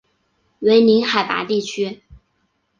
[0.61, 2.01] 为零海拔地区。